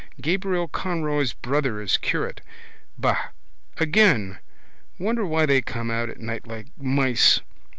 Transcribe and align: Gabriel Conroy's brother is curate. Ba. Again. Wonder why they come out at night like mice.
Gabriel 0.19 0.67
Conroy's 0.67 1.33
brother 1.33 1.79
is 1.79 1.97
curate. 1.97 2.41
Ba. 2.97 3.29
Again. 3.77 4.39
Wonder 4.97 5.27
why 5.27 5.45
they 5.45 5.61
come 5.61 5.91
out 5.91 6.09
at 6.09 6.19
night 6.19 6.47
like 6.47 6.65
mice. 6.75 7.41